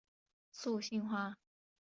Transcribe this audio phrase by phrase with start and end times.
[0.51, 1.37] 素兴花